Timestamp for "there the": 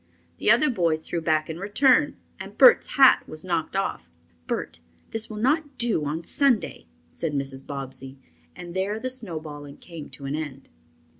8.73-9.11